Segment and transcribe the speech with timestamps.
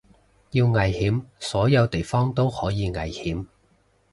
[0.49, 3.45] 要危險所有地方都可以危險